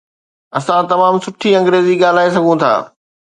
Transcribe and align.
اسان 0.57 0.81
تمام 0.91 1.13
سٺي 1.25 1.49
انگريزي 1.59 1.95
ڳالهائي 2.01 2.29
سگهون 2.35 2.57
ٿا 2.61 2.73